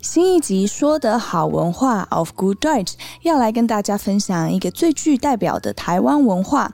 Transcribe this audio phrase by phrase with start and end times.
[0.00, 6.72] 新一集说的好文化 of Good Deutsch 要来跟大家分享一个最具代表的台湾文化，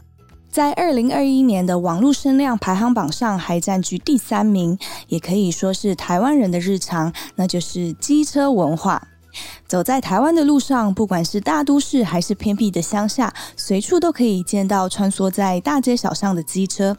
[0.50, 9.08] 在二零二一年的网络声量排行榜上还占据第三名，也可以说是台湾人的日常，那就是机车文化。
[9.68, 16.96] 走在台湾的路上，不管是大都市还是偏僻的乡下，随处都可以见到穿梭在大街小巷的机车。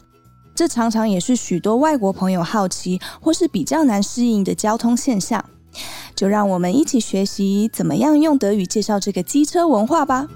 [0.54, 5.44] 这常常也是许多外国朋友好奇或是比较难适应的交通现象。
[6.15, 10.27] 就让我们一起学习怎么样用德语介绍这个机车文化吧。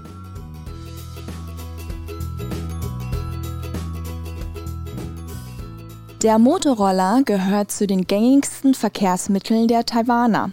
[6.22, 10.50] Der Motorroller gehört zu den gängigsten Verkehrsmitteln der Taiwaner.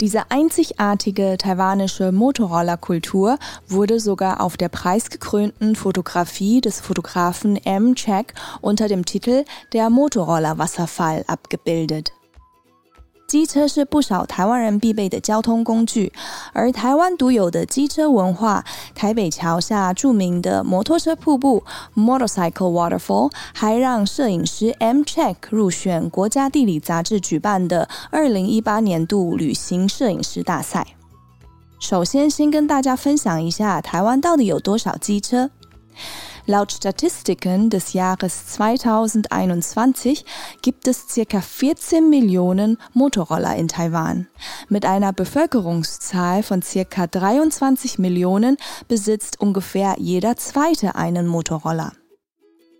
[0.00, 3.36] Diese einzigartige taiwanische Motorrollerkultur
[3.68, 7.96] wurde sogar auf der preisgekrönten Fotografie des Fotografen M.
[7.96, 12.12] Check unter dem Titel Der Motorroller-Wasserfall abgebildet.
[13.27, 16.13] 机车是不少台湾人必备的交通工具，
[16.53, 21.63] 而台湾独有的机车文化，台北桥下著名的摩托车瀑布
[21.95, 30.85] （Motorcycle Waterfall） 还让摄影师 M Check 入选国家地理杂志举办的二零一八年度旅行摄影师大赛。
[31.79, 35.49] 首先，先跟大家分享一下台湾到底有多少机车。
[36.46, 40.24] Laut Statistiken des Jahres 2021
[40.62, 44.26] gibt es circa 14 Millionen Motorroller in Taiwan.
[44.68, 48.56] Mit einer Bevölkerungszahl von circa 23 Millionen
[48.88, 51.92] besitzt ungefähr jeder zweite einen Motorroller.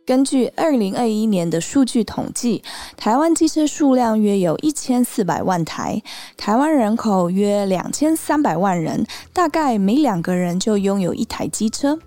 [0.06, 2.65] 根据二零二一年的数据统计，
[2.97, 6.03] 台湾机车数量约有一千四百万台，
[6.37, 12.00] 台湾人口约两千三百万人，大概每两个人就拥有一台机车。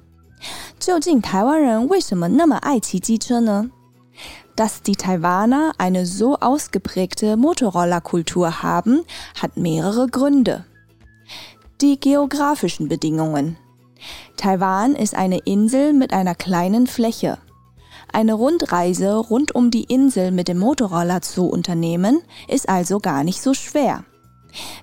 [0.88, 3.70] 究竟台湾人为什么那么爱骑机车呢？
[4.56, 9.04] Dass die Taiwaner eine so ausgeprägte Motorrollerkultur haben,
[9.42, 10.66] hat mehrere Gründe.
[11.82, 13.58] Die geografischen Bedingungen.
[14.38, 17.40] Taiwan ist eine Insel mit einer kleinen Fläche.
[18.12, 23.42] Eine Rundreise rund um die Insel mit dem Motorroller zu unternehmen, ist also gar nicht
[23.42, 24.04] so schwer.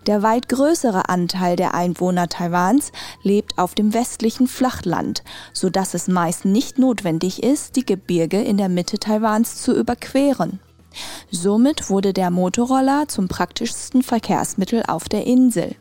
[0.06, 2.91] Der weit größere Anteil der Einwohner Taiwans
[3.22, 5.22] lebt auf dem westlichen Flachland,
[5.53, 10.58] so dass es meist nicht notwendig ist, die Gebirge in der Mitte Taiwans zu überqueren.
[11.31, 15.76] Somit wurde der Motorroller zum praktischsten Verkehrsmittel auf der Insel.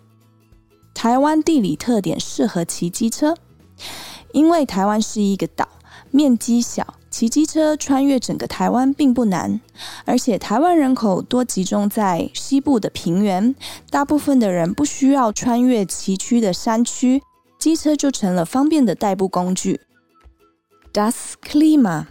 [0.94, 3.34] 台湾地理特点适合骑机车，
[4.34, 5.68] 因为台湾是一个岛，
[6.14, 9.60] 面积小，骑机车穿越整个台湾并不难，
[10.06, 13.56] 而且台湾人口多集中在西部的平原，
[13.90, 17.22] 大部分的人不需要穿越崎岖的山区，
[17.60, 19.82] 机车就成了方便的代步工具。
[20.94, 22.08] Das Klima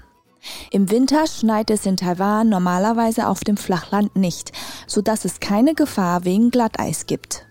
[0.70, 4.52] Im Winter schneit es in Taiwan normalerweise auf dem Flachland nicht,
[4.86, 7.44] so dass es keine Gefahr wegen Glatteis gibt.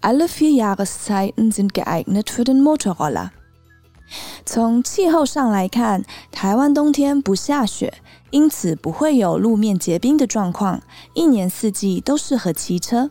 [0.00, 3.30] Alle vier Jahreszeiten sind geeignet für den Motorroller.
[4.46, 7.92] 从气候上来看，台湾冬天不下雪，
[8.30, 10.80] 因此不会有路面结冰的状况，
[11.14, 13.10] 一年四季都适合骑车。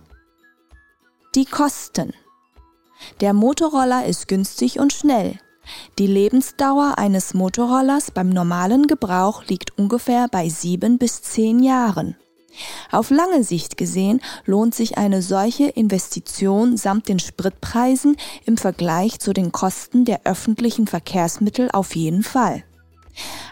[1.34, 2.14] Die Kosten.
[3.20, 5.38] Der Motorroller ist günstig und schnell.
[5.98, 12.16] Die Lebensdauer eines Motorrollers beim normalen Gebrauch liegt ungefähr bei sieben bis zehn Jahren.
[12.92, 18.16] Auf lange Sicht gesehen lohnt sich eine solche Investition samt den Spritpreisen
[18.46, 22.64] im Vergleich zu den Kosten der öffentlichen Verkehrsmittel auf jeden Fall.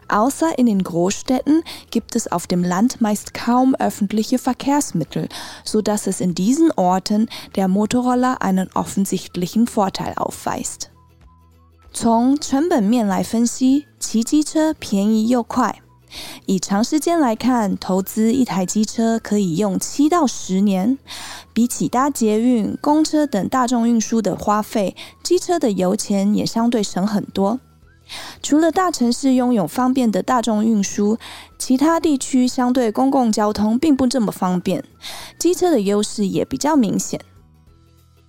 [0.07, 5.28] Außer in den Großstädten gibt es auf dem Land meist kaum öffentliche Verkehrsmittel,
[5.63, 10.91] so dass es in diesen Orten der Motorroller einen offensichtlichen Vorteil aufweist.
[11.91, 15.76] 从成本面来分析，骑机车便宜又快。
[16.47, 20.98] 以长时间来看，投资一台机车可以用七到十年。
[21.53, 27.60] 比起搭捷运、公车等大众运输的花费，机车的油钱也相对省很多。
[28.42, 31.18] 除了大城市拥有方便的大众运输，
[31.59, 34.83] 其他地区相对公共交通并不这么方便，
[35.39, 37.21] 机车的优势也比较明显。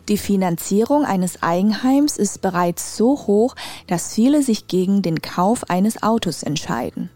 [0.08, 3.56] Die Finanzierung eines Eigenheims ist bereits so hoch,
[3.88, 7.10] dass viele sich gegen den Kauf eines Autos entscheiden.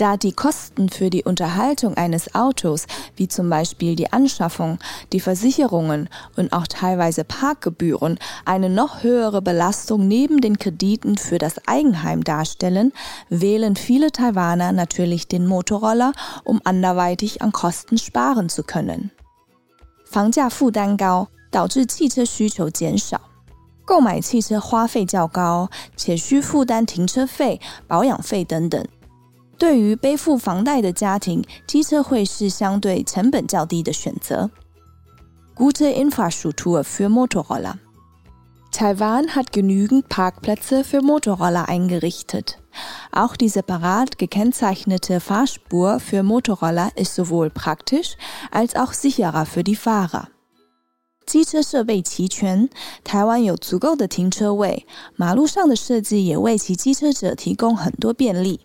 [0.00, 2.84] Da die Kosten für die Unterhaltung eines Autos,
[3.16, 4.78] wie zum Beispiel die Anschaffung,
[5.10, 11.66] die Versicherungen und auch teilweise Parkgebühren, eine noch höhere Belastung neben den Krediten für das
[11.66, 12.92] Eigenheim darstellen,
[13.30, 16.12] wählen viele Taiwaner natürlich den Motorroller,
[16.44, 19.10] um anderweitig an Kosten sparen zu können.
[20.04, 23.18] 房价负担高，导致汽车需求减少。
[23.86, 28.84] 购买汽车花费较高，且需负担停车费、保养费等等。
[29.60, 34.50] 对于背负房贷的家庭，机车会是相对成本较低的选择。
[35.54, 37.78] Gute Infrastruktur für Motorroller.
[38.70, 42.58] Taiwan hat genügend Parkplätze für Motorroller eingerichtet.
[43.10, 48.18] Auch die separat gekennzeichnete Fahrspur für Motorroller ist sowohl praktisch
[48.50, 50.28] als auch sicherer für die Fahrer.
[51.24, 52.68] 机车设备齐全，
[53.02, 54.86] 台湾有足够的停车位，
[55.16, 58.60] 马路上的设计也为骑机车者提供很多便利。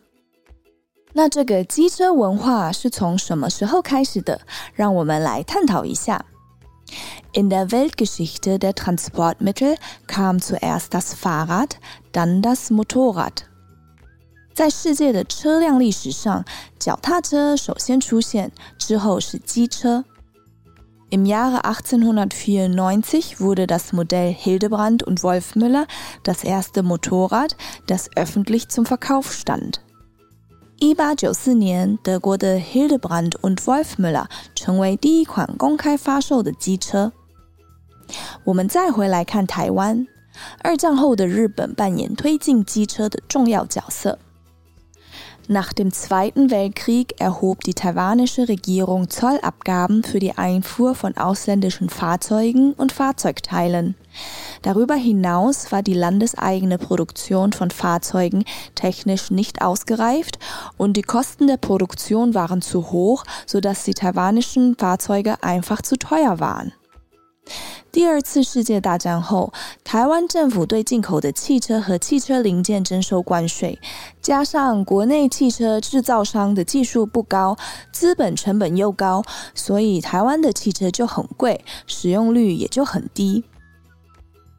[1.15, 4.42] 那这个机车文化是从什么时候开始的？
[4.74, 6.25] 让我们来探讨一下。
[7.33, 9.77] In der Weltgeschichte der Transportmittel
[10.07, 11.71] kam zuerst das Fahrrad,
[12.12, 13.44] dann das Motorrad。
[14.53, 16.44] 在世界的车辆历史上，
[16.80, 20.03] 脚踏车首先出现，之后是机车。
[21.09, 25.88] Im Jahre 1894 wurde das Modell Hildebrand und Wolfmüller
[26.24, 27.56] das erste Motorrad,
[27.86, 29.81] das öffentlich zum Verkauf stand.
[30.77, 34.25] 一八九四年，德国的 Hildebrand und Wolfmüller
[34.56, 37.12] 成为第一款公开发售的机车。
[38.44, 40.07] 我们再回来看台湾，
[40.63, 44.18] 二战后的日本扮演推进机车的重要角色。
[45.48, 52.92] Nach dem Zweiten Weltkrieg erhob die taiwanische Regierung Zollabgaben für die Einfuhr von ausländischen Fahrzeugen und
[52.92, 53.95] Fahrzeugteilen.
[54.65, 58.44] Darüber hinaus war die landeseigene Produktion von Fahrzeugen
[58.75, 60.39] technisch nicht ausgereift
[60.77, 66.39] und die Kosten der Produktion waren zu hoch, sodass die taiwanischen Fahrzeuge einfach zu teuer
[66.39, 66.74] waren.
[67.92, 69.51] 第二次世界大战后，
[69.83, 73.77] 台湾政府对进口的汽车和汽车零件征收关税，
[74.21, 77.57] 加上国内汽车制造商的技术不高，
[77.92, 83.44] 资本成本又高，所以台湾的汽车就很贵，使用率也就很低。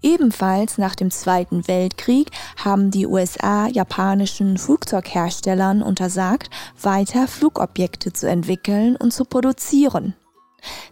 [0.02, 2.30] Ebenfalls nach dem Zweiten Weltkrieg
[2.64, 6.50] haben die USA japanischen Flugzeugherstellern untersagt,
[6.82, 10.16] weiter Flugobjekte zu entwickeln und zu produzieren.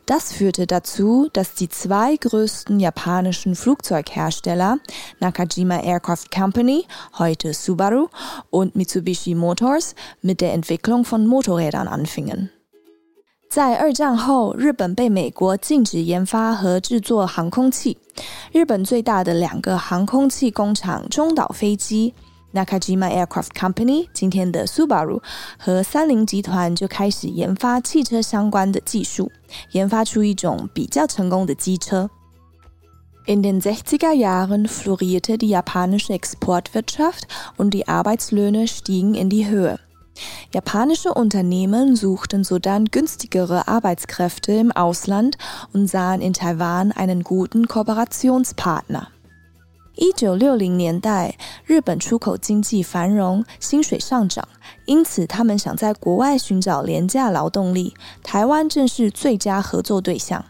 [0.05, 4.77] Das führte dazu, dass die zwei größten japanischen Flugzeughersteller,
[5.19, 6.85] Nakajima Aircraft Company,
[7.17, 8.07] heute Subaru,
[8.49, 12.51] und Mitsubishi Motors, mit der Entwicklung von Motorrädern anfingen.
[13.55, 17.97] 在二战后，日本被美国禁止研发和制作航空器。
[18.51, 22.13] 日本最大的两个航空器工厂中岛飞机
[22.53, 25.21] Nakajima Aircraft Company 今天的 Subaru
[25.57, 29.31] 和三菱集团就开始研发汽车相关的技术，
[29.71, 32.09] 研发出一种比较成功的机车。
[33.25, 37.23] In den 60er Jahren florierte die japanische Exportwirtschaft
[37.55, 39.79] und die Arbeitslöhne stiegen in die Höhe.
[40.52, 45.38] Japanische Unternehmen suchten sodann günstigere Arbeitskräfte im Ausland
[45.72, 49.08] und sahen in Taiwan einen guten Kooperationspartner.
[49.96, 51.34] 一九六零年代，
[51.66, 54.48] 日本出口经济繁荣，薪水上涨，
[54.86, 60.44] 因此他们想在国外寻找廉价劳动力，台湾正是最佳合作对象。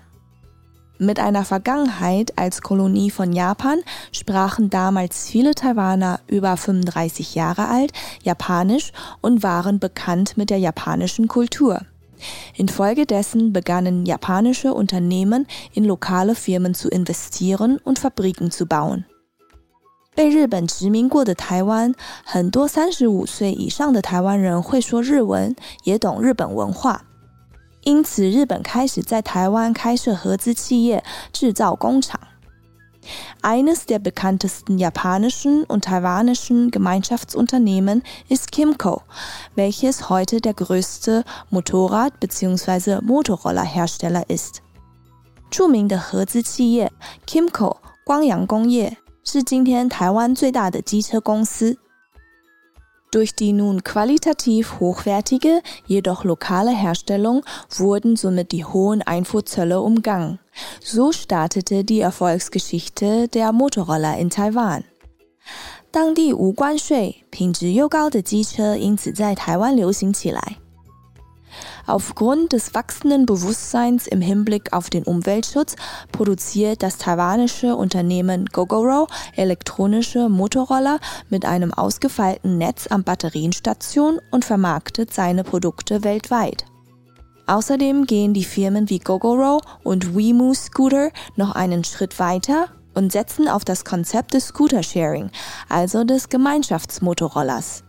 [0.99, 3.80] Mit einer Vergangenheit als Kolonie von Japan
[4.12, 7.92] sprachen damals viele Taiwaner über 35 Jahre alt
[8.23, 8.92] Japanisch
[9.23, 11.80] und waren bekannt mit der japanischen Kultur.
[12.54, 19.07] Infolgedessen begannen japanische Unternehmen in lokale Firmen zu investieren und Fabriken zu bauen.
[20.14, 27.04] 被日本殖民过的台湾，很多三十五岁以上的台湾人会说日文，也懂日本文化。
[27.85, 31.02] 因此，日本开始在台湾开设合资企业、
[31.33, 32.21] 制造工厂。
[33.40, 39.02] Eines der bekanntesten japanischen und taiwanischen Gemeinschaftsunternehmen ist Kimco,
[39.54, 43.00] welches heute der größte Motorrad- bzw.
[43.00, 44.61] Motorrollerhersteller ist.
[45.50, 46.92] 着名的合资企业
[47.26, 51.78] Kimco 光阳工业是今天台湾最大的机车公司。
[53.14, 60.38] Durch die nun qualitativ hochwertige, jedoch lokale Herstellung wurden somit die hohen Einfuhrzölle umgangen.
[60.80, 64.85] So startete die Erfolgsgeschichte der Motorroller in Taiwan.
[65.92, 70.59] 当地无关税、品质又高的机车因此在台湾流行起来。
[71.87, 75.76] Aufgrund des wachsenden Bewusstseins im Hinblick auf den Umweltschutz
[76.12, 85.12] produziert das taiwanische Unternehmen Gogoro elektronische Motorroller mit einem ausgefeilten Netz an Batterienstationen und vermarktet
[85.12, 86.64] seine Produkte weltweit.
[87.47, 93.49] Außerdem gehen die Firmen wie Gogoro und Wemu Scooter noch einen Schritt weiter und setzen
[93.49, 95.30] auf das Konzept des Scooter-Sharing,
[95.69, 97.83] also des Gemeinschaftsmotorrollers.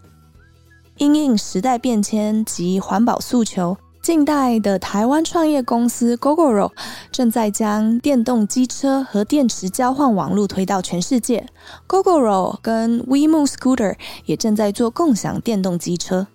[0.97, 3.75] 因应时代变迁及环保诉求，
[4.06, 6.70] 近代的台湾创业公司 Gogoro
[7.10, 11.44] 正在将电动机车和电池交换网络推到全世界。
[11.88, 16.28] Gogoro 跟 WeMo Scooter 也正在做共享电动机车。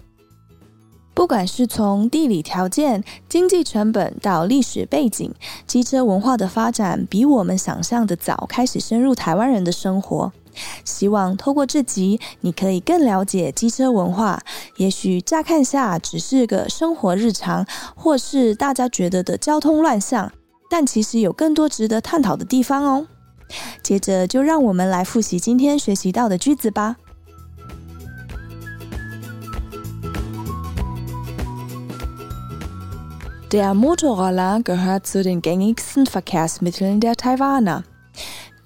[1.13, 5.33] 不管是从地理条件、经济成本到历史背景，
[5.65, 10.33] 机车文化的发展比我们想象的早开始深入台湾人的生活。
[10.83, 14.41] 希望透过这集，你可以更了解机车文化。
[14.77, 17.65] 也许乍看下只是个生活日常，
[17.95, 20.31] 或是大家觉得的交通乱象，
[20.69, 23.07] 但其实有更多值得探讨的地方哦。
[23.83, 26.95] 接着就让我们来复习今天学习到的句子吧。
[33.49, 37.83] Der Motorroller gehört zu den gängigsten Verkehrsmitteln der Taiwaner.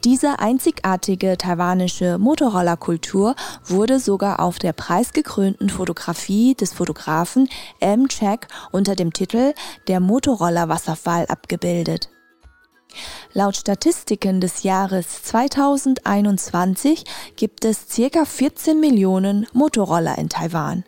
[0.06, 3.34] Diese einzigartige taiwanische Motorrollerkultur
[3.66, 8.08] wurde sogar auf der preisgekrönten Fotografie des Fotografen M.
[8.08, 9.56] Check unter dem Titel
[9.88, 12.10] Der Motorroller-Wasserfall abgebildet.
[13.34, 17.04] Laut Statistiken des Jahres 2021
[17.36, 20.84] gibt es circa 14 Millionen Motorroller in Taiwan.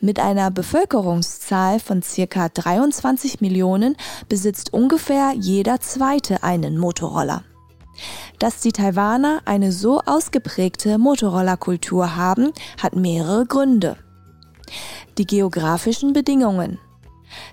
[0.00, 3.96] Mit einer Bevölkerungszahl von circa 23 Millionen
[4.28, 7.42] besitzt ungefähr jeder zweite einen Motorroller.
[8.40, 13.98] Dass die Taiwaner eine so ausgeprägte Motorrollerkultur haben, hat mehrere Gründe.
[15.18, 16.78] Die geografischen Bedingungen.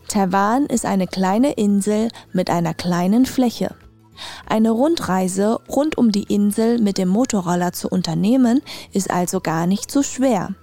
[0.07, 3.75] Taiwan ist eine kleine Insel mit einer kleinen Fläche.
[4.47, 8.61] Eine Rundreise rund um die Insel mit dem Motorroller zu unternehmen,
[8.93, 10.55] ist also gar nicht so schwer.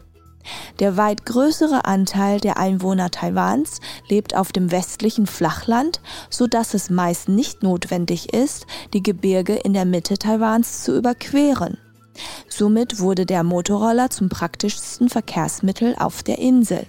[0.79, 6.91] Der weit größere Anteil der Einwohner Taiwans lebt auf dem westlichen Flachland, so dass es
[6.91, 11.79] meist nicht notwendig ist, die Gebirge in der Mitte Taiwans zu überqueren.
[12.49, 16.87] Somit wurde der Motorroller zum praktischsten Verkehrsmittel auf der Insel.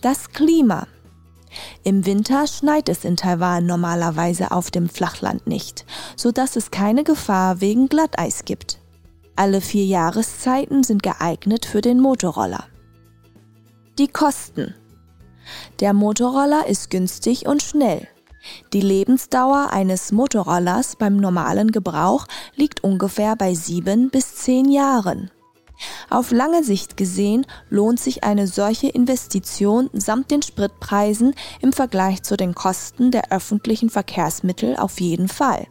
[0.00, 0.86] Das Klima.
[1.84, 7.04] Im Winter schneit es in Taiwan normalerweise auf dem Flachland nicht, so dass es keine
[7.04, 8.78] Gefahr wegen Glatteis gibt.
[9.36, 12.64] Alle vier Jahreszeiten sind geeignet für den Motorroller.
[13.98, 14.74] Die Kosten.
[15.80, 18.08] Der Motorroller ist günstig und schnell.
[18.72, 25.30] Die Lebensdauer eines Motorrollers beim normalen Gebrauch liegt ungefähr bei sieben bis zehn Jahren.
[26.08, 32.38] Auf lange Sicht gesehen lohnt sich eine solche Investition samt den Spritpreisen im Vergleich zu
[32.38, 35.66] den Kosten der öffentlichen Verkehrsmittel auf jeden Fall.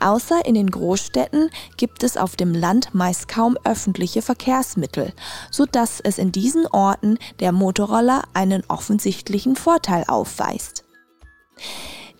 [0.00, 5.12] Außer in den Großstädten gibt es auf dem Land meist kaum öffentliche Verkehrsmittel,
[5.50, 10.84] so dass es in diesen Orten der Motorroller einen offensichtlichen Vorteil aufweist.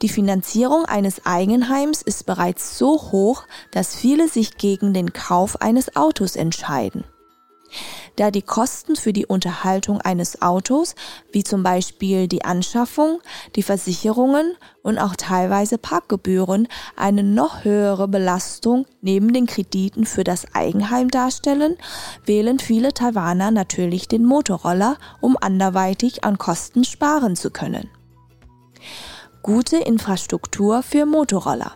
[0.02, 5.96] Die Finanzierung eines Eigenheims ist bereits so hoch, dass viele sich gegen den Kauf eines
[5.96, 7.04] Autos entscheiden
[8.16, 10.94] da die Kosten für die Unterhaltung eines Autos,
[11.32, 13.20] wie zum Beispiel die Anschaffung,
[13.56, 20.54] die Versicherungen und auch teilweise Parkgebühren, eine noch höhere Belastung neben den Krediten für das
[20.54, 21.76] Eigenheim darstellen,
[22.24, 27.88] wählen viele Taiwaner natürlich den Motorroller, um anderweitig an Kosten sparen zu können.
[29.42, 31.72] Gute Infrastruktur für Motorroller.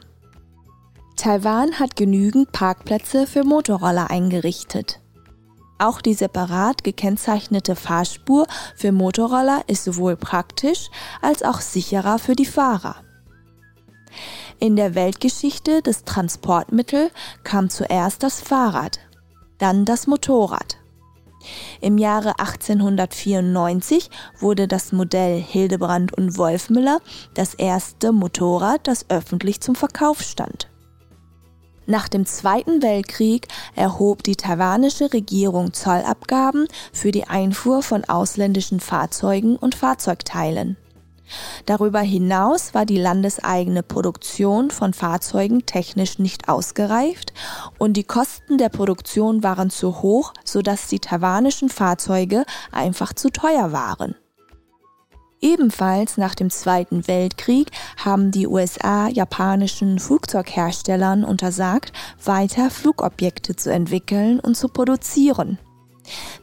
[1.16, 5.00] Taiwan hat genügend Parkplätze für Motorroller eingerichtet.
[5.78, 10.90] Auch die separat gekennzeichnete Fahrspur für Motorroller ist sowohl praktisch
[11.22, 12.96] als auch sicherer für die Fahrer.
[14.58, 17.10] In der Weltgeschichte des Transportmittel
[17.44, 18.98] kam zuerst das Fahrrad,
[19.58, 20.78] dann das Motorrad.
[21.80, 27.00] Im Jahre 1894 wurde das Modell Hildebrand und Wolfmüller
[27.34, 30.67] das erste Motorrad, das öffentlich zum Verkauf stand.
[31.90, 39.56] Nach dem Zweiten Weltkrieg erhob die taiwanische Regierung Zollabgaben für die Einfuhr von ausländischen Fahrzeugen
[39.56, 40.76] und Fahrzeugteilen.
[41.64, 47.32] Darüber hinaus war die landeseigene Produktion von Fahrzeugen technisch nicht ausgereift
[47.78, 53.72] und die Kosten der Produktion waren zu hoch, sodass die taiwanischen Fahrzeuge einfach zu teuer
[53.72, 54.14] waren.
[55.40, 57.70] Ebenfalls nach dem Zweiten Weltkrieg
[58.04, 61.92] haben die USA japanischen Flugzeugherstellern untersagt,
[62.24, 65.58] weiter Flugobjekte zu entwickeln und zu produzieren.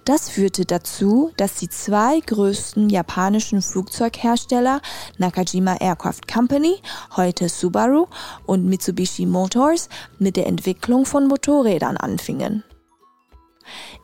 [0.04, 4.82] Das führte dazu, dass die zwei größten japanischen Flugzeughersteller
[5.18, 6.76] Nakajima Aircraft Company,
[7.16, 8.06] heute Subaru,
[8.46, 12.64] und Mitsubishi Motors mit der Entwicklung von Motorrädern anfingen.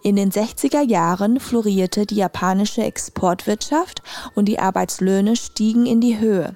[0.03, 4.01] In den 60er Jahren florierte die japanische Exportwirtschaft
[4.33, 6.55] und die Arbeitslöhne stiegen in die Höhe.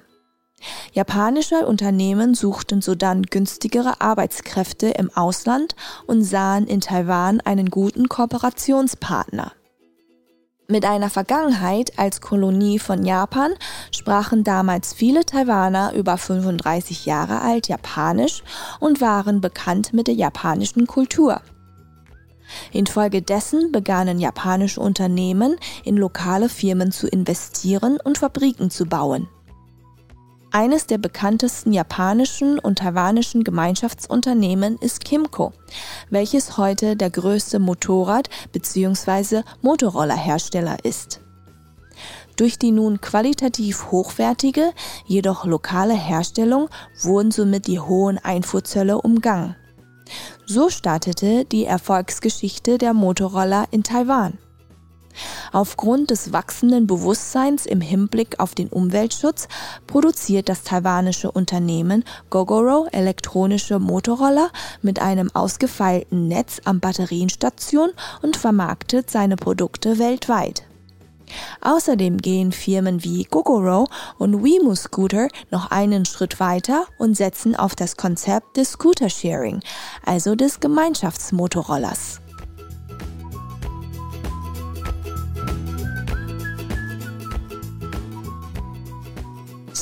[0.92, 9.52] Japanische Unternehmen suchten sodann günstigere Arbeitskräfte im Ausland und sahen in Taiwan einen guten Kooperationspartner.
[10.68, 13.52] Mit einer Vergangenheit als Kolonie von Japan
[13.92, 18.42] sprachen damals viele Taiwaner über 35 Jahre alt Japanisch
[18.80, 21.40] und waren bekannt mit der japanischen Kultur.
[22.72, 29.28] Infolgedessen begannen japanische Unternehmen in lokale Firmen zu investieren und Fabriken zu bauen.
[30.56, 35.52] Eines der bekanntesten japanischen und taiwanischen Gemeinschaftsunternehmen ist Kimco,
[36.08, 39.42] welches heute der größte Motorrad- bzw.
[39.60, 41.20] Motorrollerhersteller ist.
[42.36, 44.72] Durch die nun qualitativ hochwertige,
[45.04, 46.70] jedoch lokale Herstellung
[47.02, 49.56] wurden somit die hohen Einfuhrzölle umgangen.
[50.46, 54.38] So startete die Erfolgsgeschichte der Motorroller in Taiwan.
[55.52, 59.48] Aufgrund des wachsenden Bewusstseins im Hinblick auf den Umweltschutz
[59.86, 64.50] produziert das taiwanische Unternehmen Gogoro elektronische Motorroller
[64.82, 70.64] mit einem ausgefeilten Netz an Batterienstationen und vermarktet seine Produkte weltweit.
[71.60, 77.74] Außerdem gehen Firmen wie Gogoro und Wemu Scooter noch einen Schritt weiter und setzen auf
[77.74, 79.60] das Konzept des Scooter Sharing,
[80.04, 82.20] also des Gemeinschaftsmotorrollers.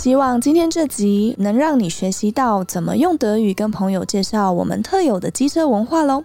[0.04, 6.22] 希望今天这集能让你学习到怎么用德语跟朋友介绍我们特有的机车文化喽。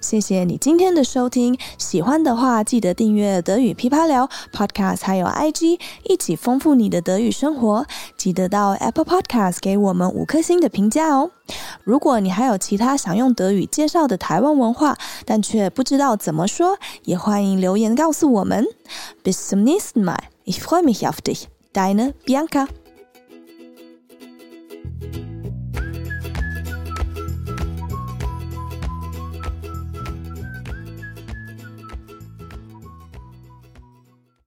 [0.00, 7.84] 谢谢你今天的收听，喜欢的话记得订阅德语噼啪聊 Podcast，还有 IG，一起丰富你的德语生活。
[8.16, 11.30] 记得到 Apple Podcast 给我们五颗星的评价哦。
[11.84, 18.64] 如果你还有其他想用德语介绍的台湾文化，但却不知道怎么说，也欢迎留言告诉我们。
[19.22, 20.16] Bis zum nächsten Mal.
[20.46, 21.42] Ich freue mich auf dich.
[21.74, 22.68] Deine Bianca.